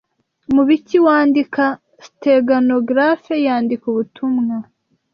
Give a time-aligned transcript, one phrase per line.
[0.53, 1.63] Mubiki wandika
[2.07, 4.55] steganographe yandika ubutumwa